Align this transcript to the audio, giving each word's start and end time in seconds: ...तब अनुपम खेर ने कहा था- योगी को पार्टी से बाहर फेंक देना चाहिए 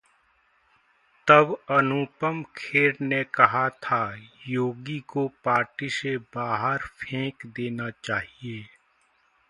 ...तब 1.27 1.51
अनुपम 1.71 2.41
खेर 2.57 2.97
ने 3.01 3.23
कहा 3.23 3.67
था- 3.69 4.17
योगी 4.47 4.99
को 5.07 5.27
पार्टी 5.43 5.89
से 5.89 6.17
बाहर 6.35 6.77
फेंक 6.77 7.45
देना 7.45 7.89
चाहिए 8.03 8.65